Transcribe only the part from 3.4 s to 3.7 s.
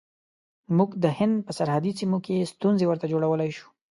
شو.